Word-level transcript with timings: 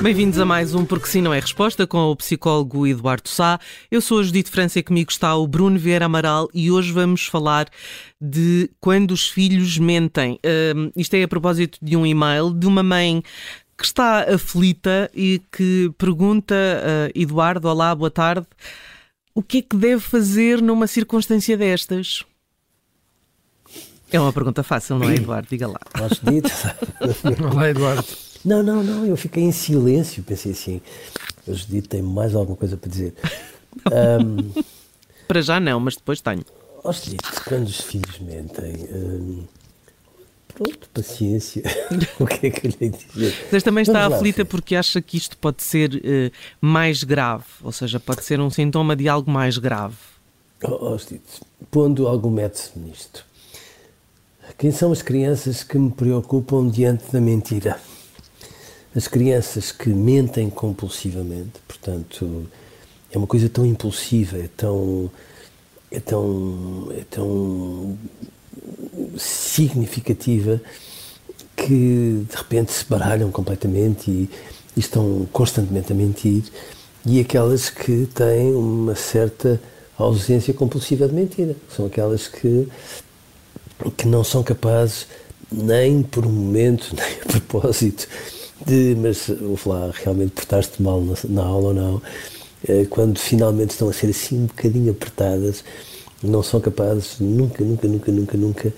Bem-vindos 0.00 0.38
a 0.38 0.44
mais 0.44 0.76
um 0.76 0.84
Porque 0.84 1.08
Sim 1.08 1.22
Não 1.22 1.34
É 1.34 1.40
Resposta 1.40 1.84
com 1.84 1.98
o 1.98 2.16
psicólogo 2.16 2.86
Eduardo 2.86 3.28
Sá. 3.28 3.58
Eu 3.90 4.00
sou 4.00 4.20
a 4.20 4.22
Judite 4.22 4.48
França 4.48 4.78
e 4.78 4.82
comigo 4.82 5.10
está 5.10 5.34
o 5.34 5.44
Bruno 5.44 5.76
Vieira 5.76 6.04
Amaral 6.04 6.48
e 6.54 6.70
hoje 6.70 6.92
vamos 6.92 7.26
falar 7.26 7.68
de 8.20 8.70
quando 8.80 9.10
os 9.10 9.28
filhos 9.28 9.76
mentem. 9.76 10.34
Uh, 10.34 10.92
isto 10.94 11.14
é 11.14 11.24
a 11.24 11.28
propósito 11.28 11.78
de 11.82 11.96
um 11.96 12.06
e-mail 12.06 12.54
de 12.54 12.68
uma 12.68 12.82
mãe 12.82 13.24
que 13.76 13.84
está 13.84 14.20
aflita 14.32 15.10
e 15.12 15.42
que 15.50 15.92
pergunta, 15.98 16.54
uh, 16.54 17.20
Eduardo, 17.20 17.66
olá, 17.66 17.92
boa 17.92 18.10
tarde, 18.10 18.46
o 19.34 19.42
que 19.42 19.58
é 19.58 19.62
que 19.62 19.76
deve 19.76 20.00
fazer 20.00 20.62
numa 20.62 20.86
circunstância 20.86 21.56
destas? 21.56 22.24
É 24.12 24.18
uma 24.18 24.32
pergunta 24.32 24.62
fácil, 24.62 24.96
não 24.96 25.10
é, 25.10 25.16
Eduardo? 25.16 25.48
Diga 25.50 25.66
lá. 25.66 25.80
Olá, 27.52 27.68
Eduardo. 27.68 28.27
Não, 28.44 28.62
não, 28.62 28.82
não, 28.82 29.06
eu 29.06 29.16
fiquei 29.16 29.42
em 29.42 29.52
silêncio, 29.52 30.22
pensei 30.22 30.52
assim, 30.52 30.80
a 31.46 31.52
Judite 31.52 31.88
tem 31.88 32.02
mais 32.02 32.34
alguma 32.34 32.56
coisa 32.56 32.76
para 32.76 32.90
dizer. 32.90 33.14
Um, 33.86 34.62
para 35.28 35.40
já 35.40 35.60
não, 35.60 35.78
mas 35.78 35.94
depois 35.94 36.20
tenho. 36.20 36.44
Ó 36.82 36.90
Judite, 36.90 37.40
quando 37.46 37.66
os 37.66 37.80
filhos 37.80 38.18
mentem, 38.18 38.74
um, 38.90 39.44
pronto, 40.52 40.88
paciência, 40.92 41.62
o 42.18 42.26
que 42.26 42.48
é 42.48 42.50
que 42.50 42.66
eu 42.66 42.72
lhe 42.80 42.88
dizer? 42.88 43.48
Mas 43.52 43.62
também 43.62 43.82
está 43.82 44.04
Vamos 44.04 44.16
aflita 44.16 44.42
lá, 44.42 44.46
porque 44.46 44.74
acha 44.74 45.00
que 45.00 45.16
isto 45.16 45.36
pode 45.36 45.62
ser 45.62 45.94
uh, 45.94 46.32
mais 46.60 47.04
grave, 47.04 47.44
ou 47.62 47.70
seja, 47.70 48.00
pode 48.00 48.24
ser 48.24 48.40
um 48.40 48.50
sintoma 48.50 48.96
de 48.96 49.08
algo 49.08 49.30
mais 49.30 49.58
grave. 49.58 49.96
Ó 50.64 50.94
oh, 50.94 50.98
Judite, 50.98 51.40
pondo 51.70 52.08
algum 52.08 52.30
método 52.30 52.80
nisto, 52.80 53.24
quem 54.56 54.72
são 54.72 54.90
as 54.90 55.02
crianças 55.02 55.62
que 55.62 55.78
me 55.78 55.90
preocupam 55.90 56.68
diante 56.68 57.12
da 57.12 57.20
mentira? 57.20 57.78
As 58.98 59.06
crianças 59.06 59.70
que 59.70 59.90
mentem 59.90 60.50
compulsivamente, 60.50 61.60
portanto, 61.68 62.48
é 63.12 63.16
uma 63.16 63.28
coisa 63.28 63.48
tão 63.48 63.64
impulsiva, 63.64 64.36
é 64.36 64.48
tão, 64.56 65.08
é 65.88 66.00
tão, 66.00 66.88
é 66.90 67.04
tão 67.08 67.96
significativa 69.16 70.60
que 71.56 72.26
de 72.28 72.36
repente 72.36 72.72
se 72.72 72.84
baralham 72.86 73.30
completamente 73.30 74.10
e, 74.10 74.28
e 74.76 74.80
estão 74.80 75.28
constantemente 75.32 75.92
a 75.92 75.94
mentir, 75.94 76.42
e 77.06 77.20
aquelas 77.20 77.70
que 77.70 78.08
têm 78.12 78.52
uma 78.52 78.96
certa 78.96 79.60
ausência 79.96 80.52
compulsiva 80.52 81.06
de 81.06 81.14
mentira, 81.14 81.54
são 81.70 81.86
aquelas 81.86 82.26
que, 82.26 82.66
que 83.96 84.08
não 84.08 84.24
são 84.24 84.42
capazes 84.42 85.06
nem 85.52 86.02
por 86.02 86.26
um 86.26 86.32
momento, 86.32 86.92
nem 86.98 87.20
a 87.22 87.26
propósito, 87.26 88.08
de, 88.68 88.94
mas 89.00 89.28
vou 89.28 89.58
lá, 89.66 89.90
realmente 89.92 90.32
portaste 90.32 90.82
mal 90.82 91.00
na, 91.00 91.14
na 91.28 91.42
aula 91.42 91.68
ou 91.68 91.74
não, 91.74 92.02
eh, 92.68 92.86
quando 92.88 93.18
finalmente 93.18 93.70
estão 93.70 93.88
a 93.88 93.92
ser 93.92 94.10
assim 94.10 94.42
um 94.42 94.46
bocadinho 94.46 94.90
apertadas, 94.90 95.64
não 96.22 96.42
são 96.42 96.60
capazes 96.60 97.16
nunca, 97.18 97.64
nunca, 97.64 97.88
nunca, 97.88 98.12
nunca, 98.12 98.36
nunca 98.36 98.74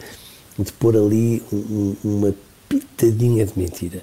de 0.59 0.73
pôr 0.73 0.97
ali 0.97 1.43
um, 1.53 1.97
uma 2.05 2.34
pitadinha 2.69 3.45
de 3.47 3.53
mentira. 3.56 4.03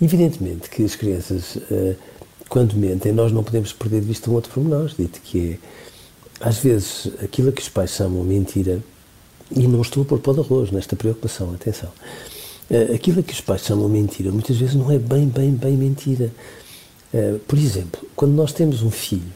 Evidentemente 0.00 0.68
que 0.68 0.84
as 0.84 0.96
crianças, 0.96 1.56
eh, 1.70 1.94
quando 2.48 2.74
mentem, 2.74 3.12
nós 3.12 3.32
não 3.32 3.42
podemos 3.42 3.72
perder 3.72 4.00
de 4.00 4.06
vista 4.06 4.30
um 4.30 4.34
outro 4.34 4.52
pormenor, 4.52 4.90
dito 4.98 5.20
que 5.22 5.52
é, 5.52 6.46
às 6.46 6.58
vezes, 6.58 7.08
aquilo 7.22 7.52
que 7.52 7.62
os 7.62 7.68
pais 7.68 7.90
chamam 7.90 8.22
mentira, 8.24 8.82
e 9.50 9.66
não 9.66 9.80
estou 9.82 10.02
a 10.02 10.06
pôr 10.06 10.18
pó 10.18 10.32
de 10.32 10.40
arroz 10.40 10.70
nesta 10.70 10.96
preocupação, 10.96 11.54
atenção, 11.54 11.90
Uh, 12.70 12.94
aquilo 12.94 13.22
que 13.22 13.32
os 13.32 13.40
pais 13.40 13.62
chamam 13.62 13.88
mentira, 13.88 14.30
muitas 14.30 14.56
vezes 14.56 14.74
não 14.74 14.90
é 14.90 14.98
bem, 14.98 15.26
bem, 15.26 15.50
bem 15.52 15.76
mentira. 15.76 16.32
Uh, 17.12 17.38
por 17.40 17.58
exemplo, 17.58 18.00
quando 18.16 18.32
nós 18.32 18.52
temos 18.52 18.82
um 18.82 18.90
filho 18.90 19.32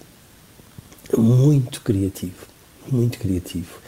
muito 1.16 1.80
criativo, 1.82 2.46
muito 2.90 3.18
criativo, 3.18 3.78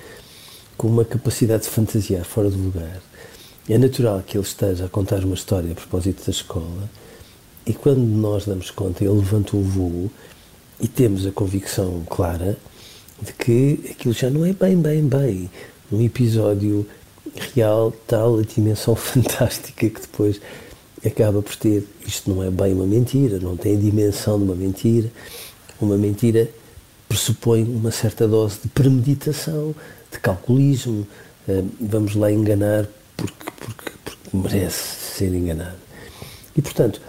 com 0.77 0.89
uma 0.89 1.05
capacidade 1.05 1.65
de 1.65 1.69
fantasiar 1.71 2.25
fora 2.25 2.51
do 2.51 2.57
lugar, 2.57 3.01
é 3.69 3.79
natural 3.79 4.23
que 4.27 4.37
ele 4.37 4.45
esteja 4.45 4.87
a 4.87 4.89
contar 4.89 5.25
uma 5.25 5.35
história 5.35 5.73
a 5.73 5.75
propósito 5.75 6.25
da 6.25 6.31
escola 6.31 6.91
e 7.67 7.73
quando 7.73 8.01
nós 8.01 8.47
damos 8.47 8.71
conta, 8.71 9.05
ele 9.05 9.13
levanta 9.15 9.57
o 9.57 9.63
voo 9.63 10.11
e 10.81 10.89
temos 10.89 11.27
a 11.27 11.31
convicção 11.31 12.03
clara 12.09 12.57
de 13.21 13.33
que 13.33 13.79
aquilo 13.91 14.15
já 14.15 14.31
não 14.31 14.47
é 14.47 14.53
bem, 14.53 14.77
bem, 14.77 15.07
bem 15.07 15.51
um 15.93 16.01
episódio 16.01 16.87
real 17.55 17.93
tal 18.07 18.39
a 18.39 18.43
dimensão 18.43 18.95
fantástica 18.97 19.89
que 19.89 20.01
depois 20.01 20.41
acaba 21.05 21.43
por 21.43 21.57
ter. 21.57 21.87
Isto 22.07 22.31
não 22.31 22.43
é 22.43 22.51
bem 22.51 22.73
uma 22.73 22.87
mentira, 22.87 23.39
não 23.39 23.57
tem 23.57 23.77
a 23.77 23.81
dimensão 23.81 24.39
de 24.39 24.45
uma 24.45 24.55
mentira. 24.55 25.11
Uma 25.81 25.97
mentira 25.97 26.51
pressupõe 27.09 27.65
uma 27.65 27.91
certa 27.91 28.29
dose 28.29 28.59
de 28.63 28.69
premeditação, 28.69 29.75
de 30.13 30.19
calculismo. 30.19 31.07
Eh, 31.49 31.65
vamos 31.81 32.15
lá 32.15 32.31
enganar 32.31 32.87
porque, 33.17 33.51
porque, 33.59 33.91
porque 34.05 34.37
merece 34.37 35.17
ser 35.17 35.35
enganado. 35.35 35.77
E, 36.57 36.63
portanto, 36.63 37.01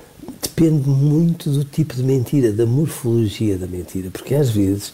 depende 0.41 0.87
muito 0.87 1.49
do 1.49 1.63
tipo 1.63 1.93
de 1.93 2.03
mentira, 2.03 2.51
da 2.51 2.65
morfologia 2.65 3.57
da 3.57 3.67
mentira, 3.67 4.09
porque 4.09 4.35
às 4.35 4.49
vezes 4.49 4.93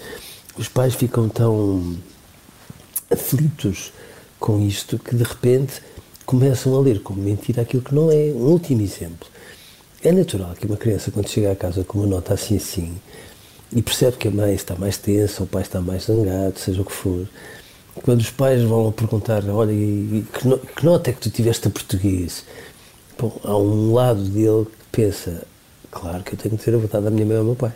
os 0.57 0.67
pais 0.67 0.95
ficam 0.95 1.29
tão 1.29 1.95
aflitos 3.11 3.91
com 4.40 4.59
isto 4.62 5.00
que 5.00 5.16
de 5.16 5.24
repente 5.24 5.81
começam 6.25 6.75
a 6.75 6.81
ler 6.81 7.02
como 7.02 7.22
mentira 7.22 7.62
aquilo 7.62 7.81
que 7.81 7.96
não 7.96 8.12
é. 8.12 8.31
Um 8.36 8.52
último 8.52 8.81
exemplo. 8.81 9.28
É 10.03 10.12
natural 10.12 10.53
que 10.53 10.68
uma 10.68 10.78
criança, 10.78 11.09
quando 11.09 11.30
chega 11.30 11.52
a 11.52 11.56
casa 11.56 11.84
com 11.84 12.00
uma 12.00 12.08
nota 12.08 12.34
assim 12.34 12.58
assim, 12.58 12.98
e 13.74 13.81
percebe 13.81 14.18
que 14.18 14.28
a 14.28 14.31
mãe 14.31 14.53
está 14.53 14.75
mais 14.75 14.98
tensa, 14.98 15.44
o 15.44 15.48
pai 15.48 15.64
está 15.64 15.81
mais 15.81 16.03
zangado, 16.03 16.59
seja 16.59 16.81
o 16.81 16.86
que 16.86 16.92
for, 16.92 17.28
quando 18.03 18.22
os 18.22 18.30
pais 18.30 18.62
vão 18.64 18.92
perguntar, 18.92 19.44
olha, 19.50 19.74
que, 19.74 20.25
que 20.75 20.86
nota 20.86 21.09
é 21.09 21.14
que 21.14 21.19
tu 21.19 21.30
tiveste 21.30 21.68
a 21.68 21.72
português? 21.72 22.46
Bom, 23.18 23.40
há 23.44 23.58
um 23.58 23.94
lado 23.94 24.22
dele 24.24 24.66
que 24.66 24.86
pensa, 24.92 25.44
claro 25.90 26.24
que 26.24 26.34
eu 26.34 26.38
tenho 26.38 26.58
que 26.58 26.64
ter 26.64 26.75
a 26.75 26.78
vontade 26.78 27.06
da 27.06 27.09
minha 27.09 27.25
mãe 27.25 27.38
ou 27.38 27.44
do 27.44 27.48
meu 27.48 27.56
pai. 27.56 27.74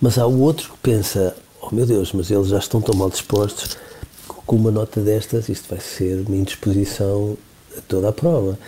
Mas 0.00 0.18
há 0.18 0.26
o 0.26 0.40
outro 0.40 0.72
que 0.72 0.78
pensa, 0.78 1.36
oh 1.60 1.74
meu 1.74 1.86
Deus, 1.86 2.12
mas 2.12 2.30
eles 2.30 2.48
já 2.48 2.58
estão 2.58 2.80
tão 2.80 2.94
mal 2.94 3.10
dispostos 3.10 3.76
com 4.46 4.56
uma 4.56 4.70
nota 4.70 5.00
destas, 5.00 5.48
isto 5.48 5.68
vai 5.68 5.80
ser 5.80 6.24
uma 6.26 6.36
indisposição 6.36 7.36
a 7.76 7.80
toda 7.82 8.08
a 8.08 8.12
prova. 8.12 8.58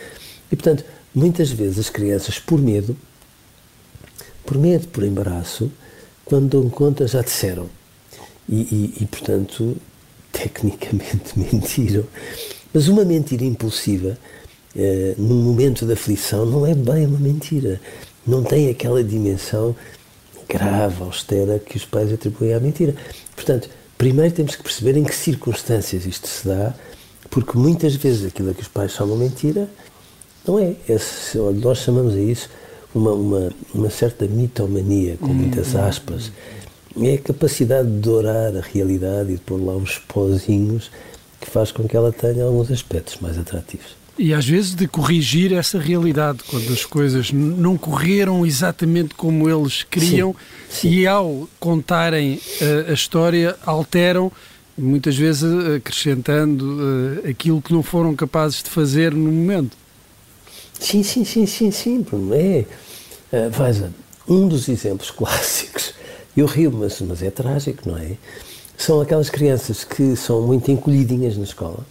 E, 0.50 0.56
portanto, 0.56 0.84
muitas 1.14 1.50
vezes 1.50 1.78
as 1.78 1.90
crianças, 1.90 2.38
por 2.38 2.60
medo, 2.60 2.96
por 4.44 4.58
medo, 4.58 4.88
por 4.88 5.04
embaraço, 5.04 5.70
quando 6.24 6.48
dão 6.48 6.70
conta, 6.70 7.06
já 7.06 7.22
disseram. 7.22 7.68
E, 8.48 8.60
e, 8.60 9.02
e 9.02 9.06
portanto, 9.06 9.76
tecnicamente 10.32 11.36
mentiram. 11.38 12.04
Mas 12.72 12.88
uma 12.88 13.04
mentira 13.04 13.44
impulsiva, 13.44 14.18
eh, 14.76 15.14
num 15.16 15.42
momento 15.42 15.86
de 15.86 15.92
aflição, 15.92 16.44
não 16.44 16.66
é 16.66 16.74
bem 16.74 17.06
uma 17.06 17.18
mentira. 17.18 17.80
Não 18.26 18.42
tem 18.42 18.68
aquela 18.68 19.04
dimensão 19.04 19.76
grave, 20.48 21.02
austera, 21.02 21.58
que 21.58 21.76
os 21.76 21.84
pais 21.84 22.12
atribuem 22.12 22.54
à 22.54 22.60
mentira. 22.60 22.94
Portanto, 23.34 23.68
Primeiro 23.96 24.34
temos 24.34 24.56
que 24.56 24.62
perceber 24.62 24.96
em 24.96 25.04
que 25.04 25.14
circunstâncias 25.14 26.04
isto 26.04 26.26
se 26.26 26.46
dá, 26.46 26.74
porque 27.30 27.56
muitas 27.56 27.94
vezes 27.94 28.26
aquilo 28.26 28.54
que 28.54 28.62
os 28.62 28.68
pais 28.68 28.92
chamam 28.92 29.16
mentira 29.16 29.68
não 30.46 30.58
é. 30.58 30.74
Esse, 30.88 31.38
nós 31.38 31.78
chamamos 31.78 32.14
a 32.14 32.20
isso 32.20 32.48
uma, 32.94 33.12
uma, 33.12 33.52
uma 33.74 33.90
certa 33.90 34.26
mitomania, 34.26 35.16
com 35.18 35.28
muitas 35.28 35.74
uhum. 35.74 35.84
aspas. 35.84 36.32
É 37.00 37.14
a 37.14 37.18
capacidade 37.18 37.88
de 37.88 37.98
dourar 37.98 38.56
a 38.56 38.60
realidade 38.60 39.32
e 39.32 39.34
de 39.34 39.40
pôr 39.40 39.60
lá 39.60 39.74
uns 39.74 39.98
pozinhos 39.98 40.90
que 41.40 41.50
faz 41.50 41.72
com 41.72 41.88
que 41.88 41.96
ela 41.96 42.12
tenha 42.12 42.44
alguns 42.44 42.70
aspectos 42.70 43.18
mais 43.20 43.36
atrativos. 43.36 43.96
E 44.16 44.32
às 44.32 44.46
vezes 44.46 44.74
de 44.74 44.86
corrigir 44.86 45.52
essa 45.52 45.78
realidade, 45.78 46.38
quando 46.48 46.72
as 46.72 46.84
coisas 46.84 47.32
não 47.32 47.76
correram 47.76 48.46
exatamente 48.46 49.14
como 49.14 49.50
eles 49.50 49.82
queriam 49.82 50.34
sim, 50.70 50.88
sim. 50.88 50.94
e 50.94 51.06
ao 51.06 51.48
contarem 51.58 52.40
a, 52.60 52.90
a, 52.90 52.94
história 52.94 53.56
alteram, 53.66 54.30
muitas 54.78 55.16
vezes 55.16 55.44
acrescentando 55.76 56.64
uh, 56.64 57.28
aquilo 57.28 57.60
que 57.60 57.72
não 57.72 57.82
foram 57.82 58.14
capazes 58.14 58.62
de 58.62 58.70
fazer 58.70 59.12
no 59.12 59.32
momento. 59.32 59.76
Sim, 60.78 61.02
sim, 61.02 61.24
sim, 61.24 61.44
sim, 61.46 61.70
sim. 61.72 62.06
É, 62.32 62.64
uh, 63.32 63.50
vais 63.50 63.82
um 64.28 64.46
dos 64.46 64.68
exemplos 64.68 65.10
clássicos, 65.12 65.92
eu 66.36 66.46
rio, 66.46 66.72
mas, 66.72 67.00
mas 67.00 67.20
é 67.20 67.30
trágico, 67.30 67.88
não 67.88 67.98
é? 67.98 68.12
São 68.76 69.00
aquelas 69.00 69.30
crianças 69.30 69.84
que 69.84 70.16
são 70.16 70.42
muito 70.42 70.70
encolhidinhas 70.70 71.36
na 71.36 71.44
escola, 71.44 71.86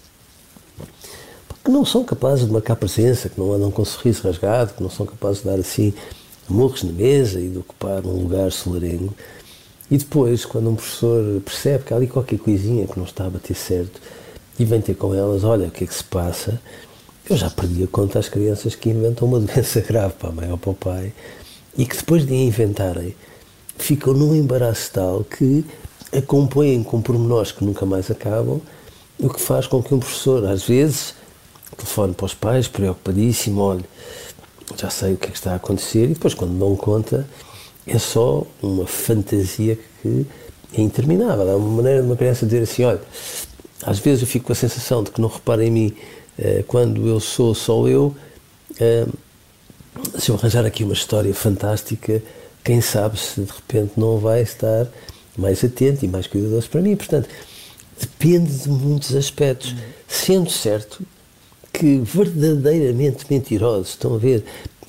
que 1.63 1.71
não 1.71 1.85
são 1.85 2.03
capazes 2.03 2.45
de 2.45 2.51
marcar 2.51 2.75
presença, 2.75 3.29
que 3.29 3.39
não 3.39 3.53
andam 3.53 3.71
com 3.71 3.81
um 3.81 3.85
sorriso 3.85 4.23
rasgado, 4.23 4.73
que 4.73 4.83
não 4.83 4.89
são 4.89 5.05
capazes 5.05 5.41
de 5.41 5.45
dar 5.45 5.59
assim 5.59 5.93
murros 6.49 6.83
na 6.83 6.91
mesa 6.91 7.39
e 7.39 7.47
de 7.47 7.57
ocupar 7.57 8.05
um 8.05 8.21
lugar 8.21 8.51
solarengo. 8.51 9.13
E 9.89 9.97
depois, 9.97 10.45
quando 10.45 10.69
um 10.69 10.75
professor 10.75 11.41
percebe 11.41 11.85
que 11.85 11.93
há 11.93 11.97
ali 11.97 12.07
qualquer 12.07 12.39
coisinha 12.39 12.85
que 12.85 12.97
não 12.97 13.05
está 13.05 13.25
a 13.25 13.29
bater 13.29 13.55
certo 13.55 14.01
e 14.59 14.65
vem 14.65 14.81
ter 14.81 14.95
com 14.95 15.13
elas, 15.13 15.43
olha 15.43 15.67
o 15.67 15.71
que 15.71 15.83
é 15.85 15.87
que 15.87 15.93
se 15.93 16.03
passa, 16.03 16.59
eu 17.29 17.37
já 17.37 17.49
perdi 17.49 17.83
a 17.83 17.87
conta 17.87 18.19
às 18.19 18.27
crianças 18.27 18.75
que 18.75 18.89
inventam 18.89 19.27
uma 19.27 19.39
doença 19.41 19.79
grave 19.79 20.13
para 20.15 20.29
a 20.29 20.31
mãe 20.33 20.51
ou 20.51 20.57
para 20.57 20.71
o 20.71 20.75
pai 20.75 21.13
e 21.77 21.85
que 21.85 21.95
depois 21.95 22.25
de 22.25 22.33
a 22.33 22.37
inventarem 22.37 23.15
ficam 23.77 24.13
num 24.13 24.35
embaraço 24.35 24.91
tal 24.91 25.23
que 25.23 25.65
a 26.11 26.21
compõem 26.21 26.83
com 26.83 27.01
pormenores 27.01 27.51
que 27.51 27.63
nunca 27.63 27.85
mais 27.85 28.11
acabam, 28.11 28.61
o 29.17 29.29
que 29.29 29.41
faz 29.41 29.65
com 29.65 29.81
que 29.81 29.93
um 29.93 29.99
professor, 29.99 30.45
às 30.45 30.63
vezes, 30.63 31.15
telefone 31.83 32.13
para 32.13 32.25
os 32.25 32.33
pais, 32.33 32.67
preocupadíssimo, 32.67 33.61
olha, 33.61 33.83
já 34.77 34.89
sei 34.89 35.13
o 35.13 35.17
que 35.17 35.27
é 35.27 35.29
que 35.31 35.37
está 35.37 35.51
a 35.51 35.55
acontecer, 35.55 36.05
e 36.05 36.13
depois, 36.13 36.33
quando 36.33 36.57
dão 36.57 36.75
conta, 36.75 37.27
é 37.85 37.99
só 37.99 38.45
uma 38.61 38.87
fantasia 38.87 39.77
que 40.01 40.25
é 40.73 40.81
interminável. 40.81 41.47
É 41.49 41.55
uma 41.55 41.77
maneira 41.77 42.01
de 42.01 42.07
uma 42.07 42.15
criança 42.15 42.45
dizer 42.45 42.63
assim: 42.63 42.83
olha, 42.83 43.01
às 43.83 43.99
vezes 43.99 44.21
eu 44.21 44.27
fico 44.27 44.47
com 44.47 44.53
a 44.53 44.55
sensação 44.55 45.03
de 45.03 45.11
que 45.11 45.21
não 45.21 45.29
reparem 45.29 45.67
em 45.67 45.71
mim 45.71 45.95
eh, 46.37 46.63
quando 46.67 47.07
eu 47.07 47.19
sou 47.19 47.53
só 47.53 47.87
eu. 47.87 48.15
Eh, 48.79 49.05
se 50.17 50.31
eu 50.31 50.35
arranjar 50.35 50.65
aqui 50.65 50.83
uma 50.83 50.93
história 50.93 51.33
fantástica, 51.33 52.23
quem 52.63 52.81
sabe 52.81 53.19
se 53.19 53.41
de 53.41 53.51
repente 53.51 53.93
não 53.97 54.17
vai 54.17 54.41
estar 54.41 54.87
mais 55.37 55.63
atento 55.63 56.05
e 56.05 56.07
mais 56.07 56.25
cuidadoso 56.25 56.69
para 56.69 56.81
mim. 56.81 56.95
Portanto, 56.95 57.27
depende 57.99 58.51
de 58.51 58.69
muitos 58.69 59.13
aspectos. 59.13 59.75
Sendo 60.07 60.49
certo 60.49 61.03
que 61.83 61.97
verdadeiramente 61.97 63.25
mentirosos, 63.29 63.89
estão 63.89 64.15
a 64.15 64.17
ver, 64.17 64.45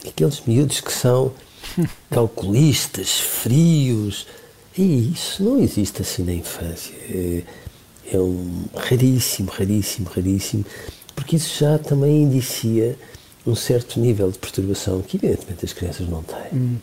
aqueles 0.06 0.40
miúdos 0.46 0.80
que 0.80 0.92
são 0.92 1.32
calculistas, 2.08 3.18
frios, 3.18 4.28
e 4.78 5.10
isso 5.10 5.42
não 5.42 5.60
existe 5.60 6.02
assim 6.02 6.22
na 6.22 6.32
infância. 6.32 6.94
É, 7.10 7.42
é 8.12 8.18
um 8.18 8.66
raríssimo, 8.76 9.50
raríssimo, 9.50 10.08
raríssimo, 10.08 10.64
porque 11.16 11.34
isso 11.34 11.58
já 11.58 11.78
também 11.78 12.22
indicia 12.22 12.96
um 13.44 13.56
certo 13.56 13.98
nível 13.98 14.30
de 14.30 14.38
perturbação 14.38 15.02
que, 15.02 15.16
evidentemente, 15.16 15.64
as 15.64 15.72
crianças 15.72 16.08
não 16.08 16.22
têm. 16.22 16.36
Hum. 16.52 16.76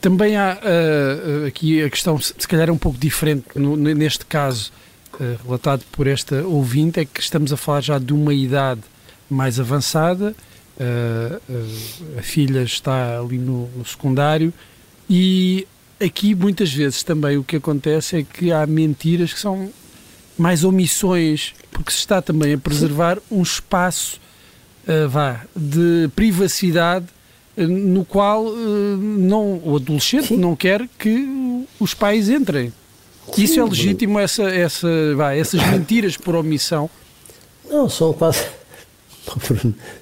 Também 0.00 0.36
há 0.36 0.58
uh, 0.58 1.46
aqui 1.46 1.84
a 1.84 1.88
questão, 1.88 2.18
se 2.20 2.48
calhar 2.48 2.68
é 2.68 2.72
um 2.72 2.78
pouco 2.78 2.98
diferente 2.98 3.46
no, 3.54 3.76
neste 3.76 4.26
caso, 4.26 4.72
uh, 5.14 5.38
relatado 5.44 5.84
por 5.92 6.08
esta 6.08 6.42
ouvinte, 6.44 6.98
é 6.98 7.04
que 7.04 7.20
estamos 7.20 7.52
a 7.52 7.56
falar 7.56 7.80
já 7.80 7.96
de 7.96 8.12
uma 8.12 8.34
idade 8.34 8.80
mais 9.30 9.60
avançada, 9.60 10.34
uh, 10.78 12.18
a 12.18 12.22
filha 12.22 12.62
está 12.62 13.18
ali 13.18 13.38
no, 13.38 13.68
no 13.76 13.84
secundário 13.84 14.52
e 15.08 15.66
aqui 16.00 16.34
muitas 16.34 16.72
vezes 16.72 17.02
também 17.02 17.36
o 17.36 17.44
que 17.44 17.56
acontece 17.56 18.18
é 18.18 18.22
que 18.22 18.50
há 18.52 18.66
mentiras 18.66 19.32
que 19.32 19.40
são 19.40 19.70
mais 20.38 20.64
omissões, 20.64 21.52
porque 21.70 21.90
se 21.90 21.98
está 21.98 22.22
também 22.22 22.54
a 22.54 22.58
preservar 22.58 23.18
um 23.30 23.42
espaço 23.42 24.18
uh, 24.88 25.08
vá, 25.08 25.42
de 25.54 26.08
privacidade 26.16 27.06
uh, 27.56 27.62
no 27.62 28.04
qual 28.04 28.46
uh, 28.46 28.96
não, 28.96 29.60
o 29.62 29.76
adolescente 29.76 30.28
Sim. 30.28 30.36
não 30.38 30.56
quer 30.56 30.88
que 30.98 31.66
os 31.78 31.92
pais 31.92 32.30
entrem. 32.30 32.72
Sim. 33.34 33.42
Isso 33.42 33.60
é 33.60 33.64
legítimo, 33.64 34.18
essa, 34.18 34.44
essa, 34.44 34.88
vá, 35.14 35.34
essas 35.34 35.62
mentiras 35.68 36.16
por 36.16 36.34
omissão? 36.34 36.88
Não, 37.68 37.88
são 37.88 38.12
quase, 38.12 38.46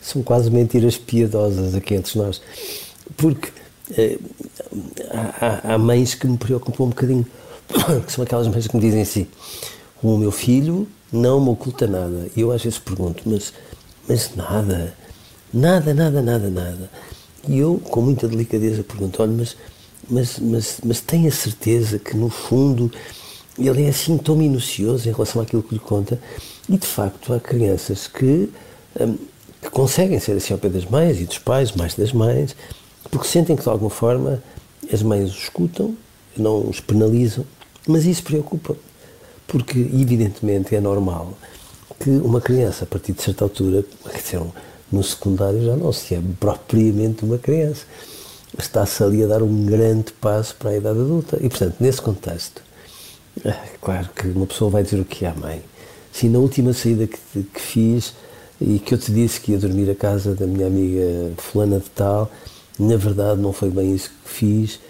são 0.03 0.23
quase 0.23 0.51
mentiras 0.51 0.97
piedosas 0.97 1.75
aqui 1.75 1.95
entre 1.95 2.19
nós. 2.19 2.41
Porque 3.17 3.51
há, 5.11 5.75
há, 5.75 5.79
mães 5.79 6.15
que 6.15 6.27
me 6.27 6.37
preocupam 6.37 6.85
um 6.85 6.89
bocadinho, 6.89 7.27
que 8.07 8.13
são 8.13 8.25
aquelas 8.25 8.49
mães 8.49 8.67
que 8.67 8.77
me 8.77 8.83
dizem 8.83 9.03
assim: 9.03 9.27
o 10.03 10.17
meu 10.17 10.31
filho 10.31 10.87
não 11.13 11.41
me 11.41 11.51
oculta 11.51 11.87
nada. 11.87 12.29
E 12.37 12.41
eu 12.41 12.53
às 12.53 12.63
vezes 12.63 12.79
pergunto, 12.79 13.23
mas 13.27 13.53
mas 14.09 14.35
nada, 14.35 14.95
nada, 15.53 15.93
nada, 15.93 16.23
nada, 16.23 16.49
nada. 16.49 16.91
E 17.47 17.59
eu, 17.59 17.79
com 17.79 18.01
muita 18.01 18.27
delicadeza, 18.27 18.83
pergunto: 18.83 19.23
olha, 19.23 19.33
mas, 19.33 19.57
mas, 20.09 20.39
mas, 20.39 20.81
mas 20.83 21.01
tem 21.03 21.29
a 21.29 21.31
certeza 21.31 21.99
que, 21.99 22.17
no 22.17 22.31
fundo, 22.31 22.91
ele 23.59 23.85
é 23.85 23.91
assim 23.91 24.17
tão 24.17 24.35
minucioso 24.35 25.07
em 25.07 25.13
relação 25.13 25.43
àquilo 25.43 25.63
que 25.63 25.75
lhe 25.75 25.81
conta? 25.81 26.19
E, 26.69 26.79
de 26.79 26.87
facto, 26.87 27.35
há 27.35 27.39
crianças 27.39 28.07
que, 28.07 28.49
que 29.63 29.71
conseguem 29.71 30.19
ser 30.21 30.33
assim 30.33 30.53
ao 30.53 30.59
pé 30.59 30.69
das 30.69 30.85
mães 30.85 31.21
e 31.21 31.25
dos 31.25 31.39
pais, 31.39 31.73
mais 31.73 31.95
das 31.95 32.13
mães, 32.13 32.55
porque 33.11 33.27
sentem 33.27 33.57
que, 33.57 33.63
de 33.63 33.69
alguma 33.69 33.91
forma, 33.91 34.43
as 34.93 35.03
mães 35.03 35.31
os 35.31 35.43
escutam, 35.45 35.97
não 36.37 36.69
os 36.69 36.81
penalizam, 36.81 37.45
mas 37.87 38.05
isso 38.05 38.23
preocupa, 38.23 38.77
porque, 39.47 39.79
evidentemente, 39.79 40.75
é 40.75 40.81
normal 40.81 41.35
que 41.99 42.11
uma 42.11 42.41
criança, 42.41 42.85
a 42.85 42.87
partir 42.87 43.13
de 43.13 43.23
certa 43.23 43.45
altura, 43.45 43.85
no 44.91 45.03
secundário 45.03 45.65
já 45.65 45.77
não 45.77 45.93
se 45.93 46.15
é 46.15 46.23
propriamente 46.39 47.25
uma 47.25 47.39
criança. 47.39 47.85
Está-se 48.59 49.03
ali 49.03 49.23
a 49.23 49.27
dar 49.27 49.43
um 49.43 49.67
grande 49.67 50.13
passo 50.13 50.55
para 50.57 50.71
a 50.71 50.77
idade 50.77 50.99
adulta. 50.99 51.37
E, 51.41 51.49
portanto, 51.49 51.77
nesse 51.81 52.01
contexto, 52.01 52.63
é 53.45 53.53
claro 53.81 54.09
que 54.15 54.29
uma 54.29 54.47
pessoa 54.47 54.71
vai 54.71 54.83
dizer 54.83 55.01
o 55.01 55.05
que 55.05 55.25
é 55.25 55.29
à 55.29 55.35
mãe. 55.35 55.63
Sim, 56.13 56.31
na 56.31 56.39
última 56.39 56.73
saída 56.73 57.07
que, 57.07 57.19
que 57.43 57.61
fiz 57.61 58.15
e 58.61 58.79
que 58.79 58.95
eu 58.95 58.99
te 58.99 59.13
disse 59.13 59.41
que 59.41 59.53
ia 59.53 59.59
dormir 59.59 59.91
à 59.91 59.95
casa 59.95 60.35
da 60.35 60.47
minha 60.47 60.67
amiga 60.67 61.33
fulana 61.39 61.79
de 61.79 61.91
tal, 61.91 62.31
na 62.79 62.97
verdade 62.97 63.41
não 63.41 63.53
foi 63.53 63.71
bem 63.71 63.95
isso 63.95 64.11
que 64.25 64.31
fiz 64.31 64.81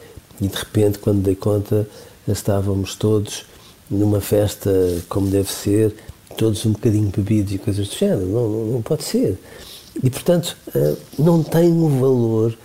e 0.40 0.46
de 0.46 0.56
repente, 0.56 0.98
quando 0.98 1.22
dei 1.22 1.34
conta, 1.34 1.88
estávamos 2.26 2.94
todos 2.94 3.44
numa 3.90 4.20
festa 4.20 4.70
como 5.08 5.28
deve 5.28 5.50
ser, 5.50 5.94
todos 6.36 6.64
um 6.64 6.72
bocadinho 6.72 7.10
bebidos 7.14 7.52
e 7.52 7.58
coisas 7.58 7.88
do 7.88 7.94
género. 7.96 8.26
Não, 8.26 8.48
não, 8.48 8.64
não 8.66 8.82
pode 8.82 9.02
ser. 9.04 9.38
E, 10.02 10.08
portanto, 10.08 10.56
uh, 10.74 10.96
não 11.18 11.42
tem 11.42 11.72
o 11.72 11.88
valor 11.88 12.56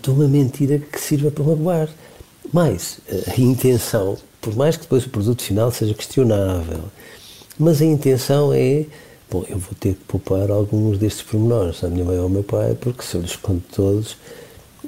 de 0.00 0.10
uma 0.10 0.26
mentira 0.26 0.78
que 0.78 0.98
sirva 0.98 1.30
para 1.30 1.44
magoar. 1.44 1.88
Mais, 2.52 2.98
uh, 3.10 3.32
a 3.36 3.40
intenção, 3.40 4.16
por 4.40 4.56
mais 4.56 4.76
que 4.76 4.82
depois 4.84 5.04
o 5.04 5.10
produto 5.10 5.42
final 5.42 5.70
seja 5.70 5.92
questionável, 5.92 6.84
mas 7.58 7.82
a 7.82 7.84
intenção 7.84 8.52
é, 8.52 8.86
bom, 9.30 9.44
eu 9.48 9.58
vou 9.58 9.74
ter 9.78 9.94
que 9.94 10.04
poupar 10.04 10.50
alguns 10.50 10.98
destes 10.98 11.22
pormenores 11.22 11.82
à 11.82 11.88
minha 11.88 12.04
mãe 12.04 12.16
ou 12.16 12.24
ao 12.24 12.28
meu 12.28 12.44
pai, 12.44 12.76
porque 12.80 13.02
se 13.02 13.14
eu 13.16 13.20
lhes 13.20 13.36
conto 13.36 13.64
todos, 13.74 14.16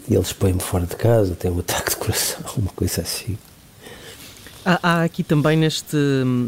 eles 0.08 0.32
põem-me 0.32 0.60
fora 0.60 0.86
de 0.86 0.96
casa, 0.96 1.34
têm 1.34 1.50
um 1.50 1.58
ataque 1.58 1.90
de 1.90 1.96
coração, 1.96 2.40
uma 2.56 2.70
coisa 2.70 3.02
assim. 3.02 3.36
Há, 4.64 4.78
há 4.82 5.04
aqui 5.04 5.22
também 5.22 5.56
neste, 5.56 5.96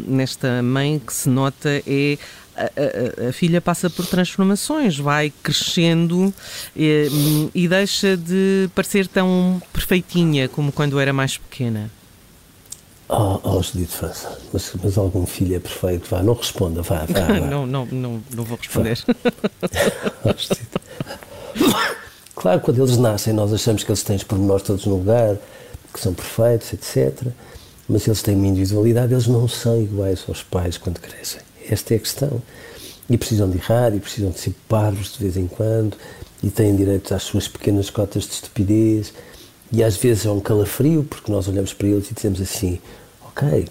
nesta 0.07 0.63
mãe 0.63 0.99
que 0.99 1.13
se 1.13 1.29
nota 1.29 1.69
é 1.87 2.19
a, 2.57 3.25
a, 3.25 3.29
a, 3.29 3.33
filha 3.33 3.61
passa 3.61 3.89
por 3.89 4.05
transformações, 4.05 4.99
vai 4.99 5.33
crescendo 5.43 6.35
e, 6.75 7.51
e, 7.55 7.69
deixa 7.69 8.17
de 8.17 8.69
parecer 8.75 9.07
tão 9.07 9.63
perfeitinha 9.73 10.49
como 10.49 10.73
quando 10.73 10.99
era 10.99 11.13
mais 11.13 11.39
pequena. 11.39 11.89
Oh, 13.09 13.41
oh 13.43 13.63
Judite 13.63 13.93
França, 13.93 14.39
mas, 14.53 14.73
mas 14.83 14.99
algum 14.99 15.25
filho 15.25 15.57
é 15.57 15.61
perfeito? 15.61 16.09
Vá, 16.11 16.23
não 16.23 16.35
responda, 16.35 16.83
vá, 16.83 17.07
vá. 17.07 17.21
vá. 17.27 17.41
não, 17.41 17.67
não, 17.67 17.87
não, 17.87 18.23
não 18.35 18.45
vou 18.45 18.59
responder. 18.59 18.99
oh, 20.25 20.35
claro, 22.37 22.61
quando 22.61 22.83
eles 22.83 22.99
nascem, 22.99 23.33
nós 23.33 23.53
achamos 23.53 23.83
que 23.83 23.91
eles 23.91 24.03
têm 24.03 24.17
os 24.17 24.25
pormenores 24.25 24.63
todos 24.63 24.85
no 24.85 24.97
lugar, 24.97 25.37
que 25.93 26.01
são 26.01 26.13
perfeitos, 26.13 26.73
etc 26.75 27.33
mas 27.89 28.07
eles 28.07 28.21
têm 28.21 28.37
uma 28.37 28.47
individualidade, 28.47 29.15
eles 29.15 29.27
não 29.27 29.49
são 29.49 29.81
iguais 29.81 30.23
aos 30.29 30.43
pais 30.43 30.77
quando 30.77 31.01
crescem. 31.01 31.41
Esta 31.69 31.95
é 31.95 31.97
a 31.97 32.01
questão. 32.01 32.43
E 33.09 33.17
precisam 33.17 33.49
de 33.49 33.57
errar, 33.57 33.95
e 33.95 34.01
precisam 34.01 34.31
de 34.31 34.39
ser 34.39 34.55
parvos 34.69 35.15
de 35.15 35.21
vez 35.21 35.37
em 35.39 35.47
quando, 35.47 35.97
e 36.43 36.51
têm 36.51 36.77
direito 36.77 37.15
às 37.15 37.23
suas 37.23 37.49
pequenas 37.49 37.89
cotas 37.89 38.25
de 38.25 38.33
estupidez, 38.35 39.15
e 39.71 39.83
às 39.83 39.97
vezes 39.97 40.27
é 40.27 40.31
um 40.31 40.41
calafrio, 40.41 41.05
porque 41.05 41.31
nós 41.31 41.49
olhamos 41.49 41.73
para 41.73 41.89
eles 41.89 42.11
e 42.11 42.15
dizemos 42.15 42.41
assim: 42.41 42.79
Ok, 43.27 43.67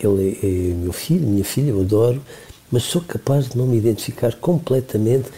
ele 0.00 0.38
é, 0.42 0.46
é 0.46 0.74
meu 0.74 0.92
filho, 0.92 1.26
minha 1.26 1.44
filha, 1.44 1.70
eu 1.70 1.80
adoro, 1.80 2.22
mas 2.70 2.84
sou 2.84 3.02
capaz 3.02 3.48
de 3.48 3.58
não 3.58 3.66
me 3.66 3.76
identificar 3.76 4.34
completamente 4.34 5.28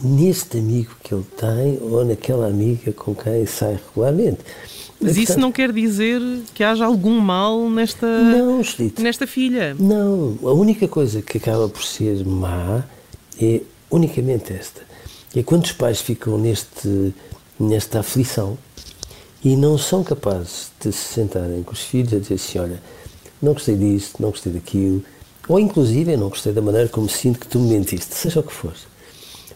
neste 0.00 0.58
amigo 0.58 0.90
que 1.02 1.14
ele 1.14 1.24
tem 1.36 1.78
ou 1.80 2.04
naquela 2.04 2.48
amiga 2.48 2.92
com 2.92 3.14
quem 3.14 3.46
sai 3.46 3.78
regularmente. 3.88 4.40
Mas 5.00 5.16
isso 5.16 5.38
não 5.38 5.52
quer 5.52 5.70
dizer 5.70 6.20
que 6.54 6.64
haja 6.64 6.84
algum 6.84 7.18
mal 7.20 7.68
nesta, 7.68 8.06
não, 8.06 8.62
nesta 8.98 9.26
filha. 9.26 9.76
Não, 9.78 10.38
a 10.42 10.52
única 10.52 10.88
coisa 10.88 11.20
que 11.20 11.38
acaba 11.38 11.68
por 11.68 11.82
ser 11.82 12.24
má 12.24 12.84
é 13.40 13.60
unicamente 13.90 14.52
esta. 14.52 14.80
É 15.36 15.42
quando 15.42 15.64
os 15.64 15.72
pais 15.72 16.00
ficam 16.00 16.38
neste, 16.38 17.12
nesta 17.58 18.00
aflição 18.00 18.56
e 19.44 19.56
não 19.56 19.76
são 19.76 20.02
capazes 20.02 20.70
de 20.80 20.90
se 20.90 21.14
sentarem 21.14 21.62
com 21.62 21.72
os 21.72 21.82
filhos 21.82 22.12
e 22.12 22.20
dizer 22.20 22.34
assim, 22.34 22.58
olha, 22.58 22.82
não 23.42 23.52
gostei 23.52 23.76
disto, 23.76 24.22
não 24.22 24.30
gostei 24.30 24.50
daquilo, 24.50 25.04
ou 25.46 25.60
inclusive 25.60 26.16
não 26.16 26.30
gostei 26.30 26.52
da 26.52 26.62
maneira 26.62 26.88
como 26.88 27.08
sinto 27.08 27.38
que 27.38 27.46
tu 27.46 27.60
me 27.60 27.74
mentiste, 27.74 28.14
seja 28.14 28.40
o 28.40 28.42
que 28.42 28.52
for. 28.52 28.72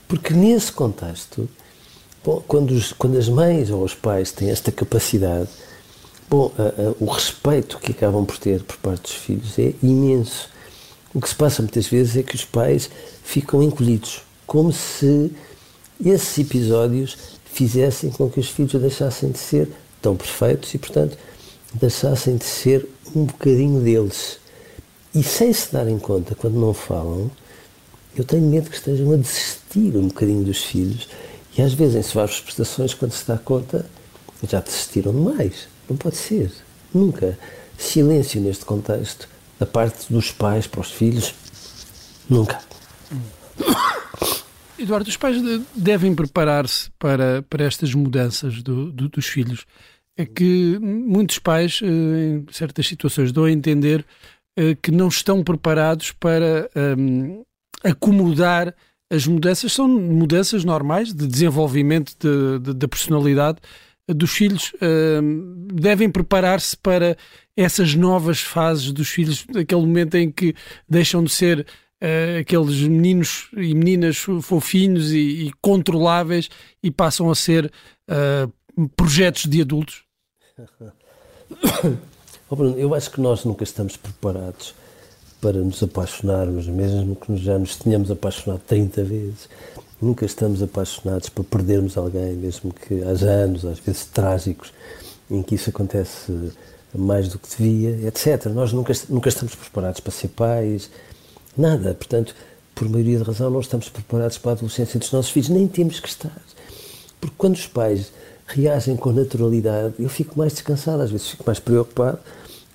Porque 0.06 0.34
nesse 0.34 0.70
contexto, 0.70 1.48
bom, 2.22 2.42
quando, 2.46 2.72
os, 2.72 2.92
quando 2.92 3.16
as 3.16 3.30
mães 3.30 3.70
ou 3.70 3.82
os 3.82 3.94
pais 3.94 4.30
têm 4.30 4.50
esta 4.50 4.70
capacidade, 4.70 5.48
bom, 6.28 6.52
a, 6.58 6.62
a, 6.62 6.94
o 7.00 7.06
respeito 7.06 7.78
que 7.78 7.92
acabam 7.92 8.26
por 8.26 8.36
ter 8.36 8.62
por 8.62 8.76
parte 8.76 9.02
dos 9.02 9.12
filhos 9.12 9.58
é 9.58 9.72
imenso. 9.82 10.50
O 11.14 11.20
que 11.20 11.28
se 11.30 11.34
passa 11.34 11.62
muitas 11.62 11.86
vezes 11.86 12.16
é 12.16 12.22
que 12.22 12.34
os 12.34 12.44
pais 12.44 12.90
ficam 13.24 13.62
encolhidos, 13.62 14.20
como 14.46 14.70
se 14.70 15.32
esses 16.04 16.38
episódios 16.38 17.16
fizessem 17.58 18.10
com 18.10 18.30
que 18.30 18.38
os 18.38 18.48
filhos 18.48 18.80
deixassem 18.80 19.32
de 19.32 19.38
ser 19.38 19.68
tão 20.00 20.14
perfeitos 20.14 20.72
e, 20.74 20.78
portanto, 20.78 21.18
deixassem 21.74 22.36
de 22.36 22.44
ser 22.44 22.88
um 23.16 23.24
bocadinho 23.24 23.80
deles. 23.80 24.38
E 25.12 25.24
sem 25.24 25.52
se 25.52 25.72
darem 25.72 25.98
conta, 25.98 26.36
quando 26.36 26.54
não 26.54 26.72
falam, 26.72 27.28
eu 28.16 28.22
tenho 28.22 28.46
medo 28.46 28.70
que 28.70 28.76
estejam 28.76 29.12
a 29.12 29.16
desistir 29.16 29.96
um 29.96 30.06
bocadinho 30.06 30.44
dos 30.44 30.62
filhos. 30.62 31.08
E 31.56 31.60
às 31.60 31.74
vezes, 31.74 31.96
em 31.96 32.02
suaves 32.02 32.40
prestações, 32.40 32.94
quando 32.94 33.10
se 33.10 33.26
dá 33.26 33.36
conta, 33.36 33.84
já 34.48 34.60
desistiram 34.60 35.12
demais. 35.12 35.66
Não 35.90 35.96
pode 35.96 36.16
ser. 36.16 36.52
Nunca. 36.94 37.36
Silêncio 37.76 38.40
neste 38.40 38.64
contexto, 38.64 39.28
da 39.58 39.66
parte 39.66 40.12
dos 40.12 40.30
pais 40.30 40.68
para 40.68 40.80
os 40.80 40.92
filhos, 40.92 41.34
nunca. 42.30 42.60
Eduardo, 44.78 45.08
os 45.08 45.16
pais 45.16 45.36
devem 45.74 46.14
preparar-se 46.14 46.90
para, 46.98 47.42
para 47.42 47.64
estas 47.64 47.92
mudanças 47.94 48.62
do, 48.62 48.92
do, 48.92 49.08
dos 49.08 49.26
filhos. 49.26 49.66
É 50.16 50.24
que 50.24 50.78
muitos 50.80 51.38
pais, 51.38 51.80
eh, 51.82 51.86
em 51.86 52.46
certas 52.50 52.86
situações, 52.86 53.32
dão 53.32 53.44
a 53.44 53.50
entender 53.50 54.04
eh, 54.56 54.76
que 54.80 54.90
não 54.90 55.08
estão 55.08 55.44
preparados 55.44 56.10
para 56.12 56.68
um, 56.98 57.44
acomodar 57.84 58.74
as 59.10 59.26
mudanças. 59.26 59.72
São 59.72 59.88
mudanças 59.88 60.64
normais 60.64 61.14
de 61.14 61.26
desenvolvimento 61.26 62.14
da 62.18 62.58
de, 62.58 62.78
de, 62.78 62.88
personalidade 62.88 63.58
dos 64.08 64.30
filhos. 64.30 64.72
Um, 65.22 65.66
devem 65.72 66.10
preparar-se 66.10 66.76
para 66.76 67.16
essas 67.56 67.94
novas 67.94 68.40
fases 68.40 68.90
dos 68.90 69.08
filhos, 69.08 69.46
aquele 69.56 69.80
momento 69.82 70.16
em 70.16 70.30
que 70.30 70.54
deixam 70.88 71.22
de 71.22 71.30
ser 71.30 71.66
uh, 72.02 72.40
aqueles 72.40 72.80
meninos 72.82 73.48
e 73.56 73.74
meninas 73.74 74.16
fofinhos 74.42 75.12
e, 75.12 75.46
e, 75.46 75.52
controláveis 75.60 76.48
e 76.82 76.90
passam 76.90 77.30
a 77.30 77.34
ser 77.34 77.72
uh, 78.08 78.88
projetos 78.96 79.46
de 79.46 79.60
adultos? 79.62 80.04
Oh, 82.50 82.56
Bruno, 82.56 82.78
eu 82.78 82.94
acho 82.94 83.10
que 83.10 83.20
nós 83.20 83.44
nunca 83.44 83.62
estamos 83.62 83.98
preparados 83.98 84.74
para 85.38 85.58
nos 85.58 85.82
apaixonarmos, 85.82 86.66
mesmo 86.66 87.14
que 87.14 87.36
já 87.36 87.58
nos 87.58 87.76
tenhamos 87.76 88.10
apaixonado 88.10 88.62
30 88.66 89.04
vezes. 89.04 89.48
Nunca 90.00 90.24
estamos 90.24 90.62
apaixonados 90.62 91.28
para 91.28 91.44
perdermos 91.44 91.98
alguém, 91.98 92.34
mesmo 92.34 92.72
que 92.72 93.02
haja 93.02 93.28
anos, 93.28 93.66
às 93.66 93.78
vezes 93.78 94.06
trágicos, 94.06 94.72
em 95.30 95.42
que 95.42 95.56
isso 95.56 95.68
acontece 95.68 96.32
mais 96.94 97.28
do 97.28 97.38
que 97.38 97.48
devia, 97.48 98.08
etc. 98.08 98.46
Nós 98.46 98.72
nunca, 98.72 98.94
nunca 99.10 99.28
estamos 99.28 99.54
preparados 99.54 100.00
para 100.00 100.12
ser 100.12 100.28
pais, 100.28 100.90
Nada. 101.58 101.92
Portanto, 101.92 102.34
por 102.74 102.88
maioria 102.88 103.18
de 103.18 103.24
razão, 103.24 103.50
não 103.50 103.60
estamos 103.60 103.88
preparados 103.88 104.38
para 104.38 104.52
a 104.52 104.54
adolescência 104.54 105.00
dos 105.00 105.10
nossos 105.10 105.32
filhos. 105.32 105.48
Nem 105.48 105.66
temos 105.66 105.98
que 105.98 106.08
estar. 106.08 106.40
Porque 107.20 107.34
quando 107.36 107.56
os 107.56 107.66
pais 107.66 108.12
reagem 108.46 108.96
com 108.96 109.10
naturalidade, 109.10 109.94
eu 109.98 110.08
fico 110.08 110.38
mais 110.38 110.52
descansado, 110.52 111.02
às 111.02 111.10
vezes 111.10 111.28
fico 111.28 111.42
mais 111.44 111.58
preocupado 111.58 112.18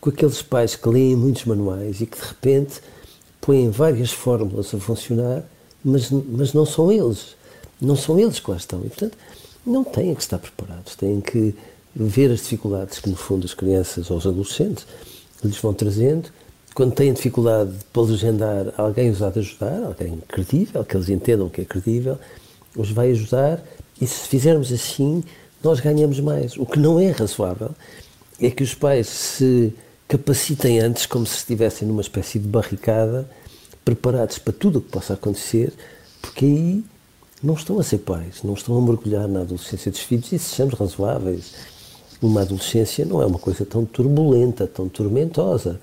com 0.02 0.10
aqueles 0.10 0.42
pais 0.42 0.76
que 0.76 0.90
leem 0.90 1.16
muitos 1.16 1.46
manuais 1.46 2.02
e 2.02 2.06
que 2.06 2.20
de 2.20 2.26
repente 2.26 2.82
põem 3.40 3.70
várias 3.70 4.12
fórmulas 4.12 4.74
a 4.76 4.78
funcionar, 4.78 5.44
mas, 5.84 6.12
mas 6.12 6.54
não 6.54 6.66
são 6.66 6.92
eles. 6.92 7.38
Não 7.80 7.96
são 7.96 8.20
eles 8.20 8.40
que 8.40 8.52
lá 8.52 8.58
estão. 8.58 8.82
E, 8.82 8.90
portanto, 8.90 9.18
não 9.66 9.86
têm 9.86 10.14
que 10.14 10.22
estar 10.22 10.38
preparados. 10.38 10.96
Têm 10.96 11.22
que 11.22 11.56
ver 11.96 12.32
as 12.32 12.42
dificuldades 12.42 13.00
que, 13.00 13.10
no 13.10 13.16
fundo, 13.16 13.46
as 13.46 13.54
crianças 13.54 14.12
ou 14.12 14.18
os 14.18 14.28
adolescentes 14.28 14.86
lhes 15.42 15.58
vão 15.58 15.74
trazendo 15.74 16.30
quando 16.74 16.94
têm 16.94 17.14
dificuldade 17.14 17.72
para 17.92 18.02
legendar, 18.02 18.74
alguém 18.78 19.10
os 19.10 19.22
há 19.22 19.30
de 19.30 19.40
ajudar, 19.40 19.84
alguém 19.84 20.18
credível, 20.28 20.84
que 20.84 20.98
eles 20.98 21.10
entendam 21.10 21.48
que 21.50 21.62
é 21.62 21.66
credível, 21.66 22.18
os 22.76 22.92
vai 22.92 23.12
ajudar 23.12 23.64
e 24.02 24.08
se 24.08 24.28
fizermos 24.28 24.72
assim, 24.72 25.24
nós 25.64 25.80
ganhamos 25.80 26.20
mais. 26.20 26.58
O 26.58 26.66
que 26.66 26.80
não 26.80 27.00
é 27.00 27.12
razoável 27.12 27.72
é 28.42 28.50
que 28.50 28.64
os 28.64 28.74
pais 28.74 29.08
se 29.08 29.74
capacitem 30.08 30.80
antes 30.80 31.06
como 31.06 31.26
se 31.26 31.38
estivessem 31.38 31.88
numa 31.88 32.02
espécie 32.02 32.40
de 32.40 32.48
barricada, 32.48 33.30
preparados 33.86 34.40
para 34.40 34.54
tudo 34.54 34.80
o 34.80 34.82
que 34.82 34.90
possa 34.90 35.14
acontecer, 35.14 35.72
porque 36.22 36.46
aí 36.46 36.84
não 37.42 37.54
estão 37.54 37.80
a 37.80 37.84
ser 37.84 38.00
pais, 38.00 38.42
não 38.44 38.56
estão 38.56 38.78
a 38.78 38.82
mergulhar 38.82 39.28
na 39.28 39.42
adolescência 39.42 39.92
dos 39.92 40.00
filhos 40.00 40.32
e 40.32 40.40
sejamos 40.40 40.74
razoáveis. 40.74 41.54
Uma 42.22 42.42
adolescência 42.42 43.06
não 43.06 43.22
é 43.22 43.26
uma 43.26 43.38
coisa 43.38 43.64
tão 43.66 43.86
turbulenta, 43.86 44.66
tão 44.66 44.90
tormentosa 44.90 45.80